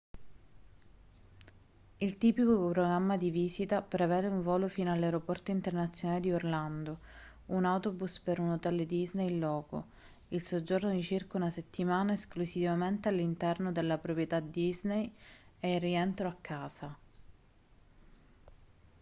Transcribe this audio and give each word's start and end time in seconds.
il 1.97 2.17
tipico 2.17 2.55
programma 2.57 3.17
di 3.17 3.29
visita 3.29 3.83
prevede 3.83 4.25
un 4.25 4.41
volo 4.41 4.67
fino 4.67 4.91
all'aeroporto 4.91 5.51
internazionale 5.51 6.19
di 6.21 6.31
orlando 6.33 7.01
un 7.49 7.65
autobus 7.65 8.17
per 8.17 8.39
un 8.39 8.49
hotel 8.49 8.87
disney 8.87 9.29
in 9.29 9.37
loco 9.37 9.85
il 10.29 10.41
soggiorno 10.43 10.89
di 10.89 11.03
circa 11.03 11.37
una 11.37 11.51
settimana 11.51 12.13
esclusivamente 12.13 13.09
all'interno 13.09 13.71
della 13.71 13.99
proprietà 13.99 14.39
disney 14.39 15.13
e 15.59 15.75
il 15.75 15.79
rientro 15.79 16.29
a 16.29 16.37
casa 16.41 16.97